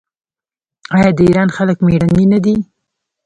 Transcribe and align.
آیا 0.97 1.09
د 1.17 1.19
ایران 1.27 1.49
خلک 1.57 1.77
میړني 1.87 2.25
نه 2.33 2.39
دي؟ 2.43 2.55